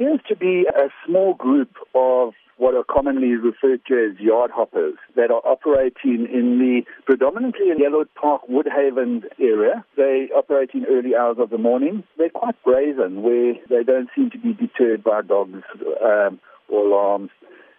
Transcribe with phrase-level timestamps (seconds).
[0.00, 4.94] appears to be a small group of what are commonly referred to as yard hoppers
[5.14, 9.84] that are operating in the predominantly in Yellow Park Woodhaven area.
[9.96, 12.04] They operate in early hours of the morning.
[12.16, 15.62] They're quite brazen where they don't seem to be deterred by dogs
[16.02, 17.30] um, or alarms.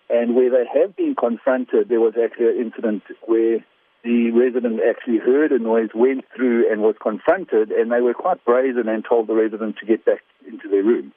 [0.10, 3.64] And where they have been confronted, there was actually an incident where
[4.04, 8.44] the resident actually heard a noise, went through and was confronted, and they were quite
[8.46, 11.14] brazen and told the resident to get back into their room,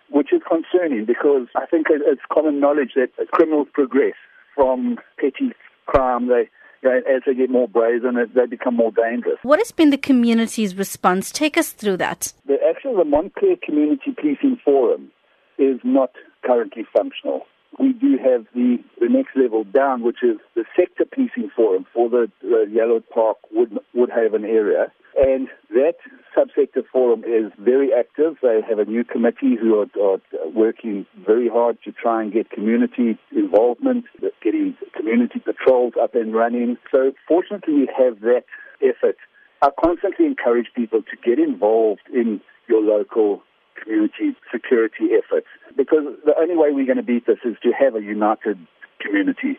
[0.62, 4.14] concerning because I think it's common knowledge that criminals progress
[4.54, 5.52] from petty
[5.86, 6.28] crime.
[6.28, 6.48] They
[6.86, 9.38] as they get more brazen, they become more dangerous.
[9.42, 11.32] What has been the community's response?
[11.32, 12.34] Take us through that.
[12.46, 15.10] The actual the Montclair Community Policing Forum
[15.56, 16.10] is not
[16.44, 17.46] currently functional
[17.78, 22.08] we do have the, the next level down, which is the sector policing forum for
[22.08, 24.92] the, the Yellow Park Wood, Woodhaven area.
[25.16, 25.94] And that
[26.36, 28.36] subsector forum is very active.
[28.42, 30.20] They have a new committee who are, are
[30.50, 34.04] working very hard to try and get community involvement,
[34.42, 36.76] getting community patrols up and running.
[36.90, 38.44] So fortunately we have that
[38.82, 39.16] effort.
[39.62, 43.42] I constantly encourage people to get involved in your local
[43.82, 45.46] community security efforts.
[45.76, 48.58] Because the only way we're going to beat this is to have a united
[49.00, 49.58] community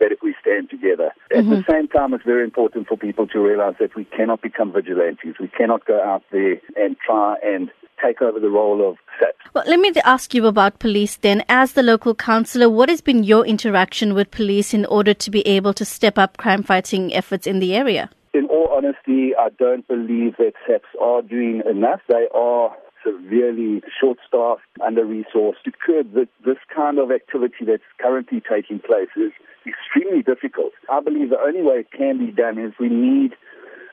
[0.00, 1.12] that if we stand together.
[1.30, 1.50] At mm-hmm.
[1.50, 5.36] the same time, it's very important for people to realize that we cannot become vigilantes.
[5.40, 7.70] We cannot go out there and try and
[8.02, 9.38] take over the role of SAPS.
[9.54, 11.44] Well, let me ask you about police then.
[11.48, 15.46] As the local councillor, what has been your interaction with police in order to be
[15.46, 18.10] able to step up crime fighting efforts in the area?
[18.34, 22.00] In all honesty, I don't believe that SAPS are doing enough.
[22.08, 25.62] They are severely short-staffed, under-resourced.
[25.64, 29.32] To curb this, this kind of activity that's currently taking place is
[29.66, 30.72] extremely difficult.
[30.90, 33.34] I believe the only way it can be done is we need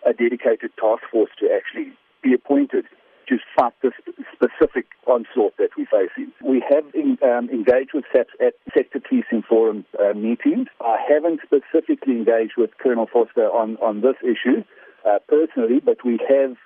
[0.06, 2.86] a dedicated task force to actually be appointed
[3.28, 3.94] to fight this
[4.34, 6.32] specific onslaught that we're facing.
[6.44, 10.68] We have in, um, engaged with SAPS at Sector Policing Forum uh, meetings.
[10.82, 14.64] I haven't specifically engaged with Colonel Foster on, on this issue
[15.08, 16.58] uh, personally, but we have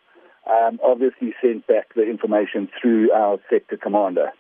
[0.50, 4.32] um, obviously sent back the information through our sector commander.